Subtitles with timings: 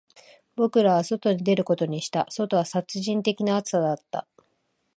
[0.55, 4.27] 僕らは外に出ることにした、外は殺人的な暑さだった